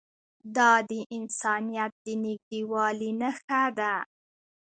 [0.55, 3.95] دا د انسانیت د نږدېوالي نښه ده.